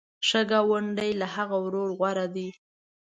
ښه 0.27 0.41
ګاونډی 0.51 1.11
له 1.21 1.27
هغه 1.35 1.57
ورور 1.65 1.89
غوره 1.97 2.27
دی. 2.35 2.49